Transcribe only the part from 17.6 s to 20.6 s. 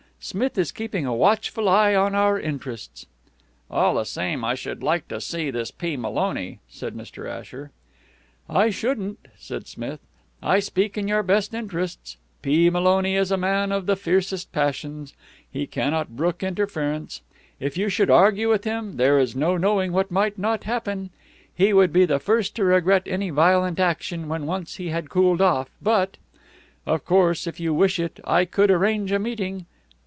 you should argue with him, there is no knowing what might